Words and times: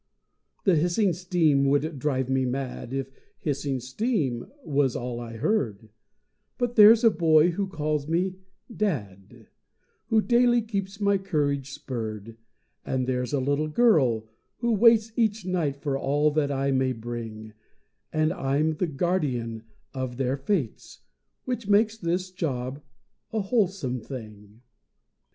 The 0.63 0.75
hissing 0.75 1.13
steam 1.13 1.63
would 1.65 1.99
drive 1.99 2.27
me 2.27 2.43
mad 2.43 2.91
If 2.91 3.11
hissing 3.37 3.79
steam 3.79 4.47
was 4.65 4.95
all 4.95 5.19
I 5.19 5.37
heard; 5.37 5.89
But 6.57 6.75
there's 6.75 7.03
a 7.03 7.11
boy 7.11 7.51
who 7.51 7.67
calls 7.67 8.07
me 8.07 8.33
dad 8.75 9.45
Who 10.07 10.19
daily 10.19 10.63
keeps 10.63 10.99
my 10.99 11.19
courage 11.19 11.69
spurred; 11.69 12.35
And 12.83 13.05
there's 13.05 13.31
a 13.31 13.39
little 13.39 13.67
girl 13.67 14.27
who 14.57 14.71
waits 14.71 15.11
Each 15.15 15.45
night 15.45 15.75
for 15.75 15.95
all 15.99 16.31
that 16.31 16.49
I 16.51 16.71
may 16.71 16.93
bring, 16.93 17.53
And 18.11 18.33
I'm 18.33 18.71
the 18.77 18.87
guardian 18.87 19.65
of 19.93 20.17
their 20.17 20.35
fates, 20.35 21.01
Which 21.45 21.67
makes 21.69 21.95
this 21.95 22.31
job 22.31 22.81
a 23.31 23.39
wholesome 23.41 23.99
thing. 24.01 24.61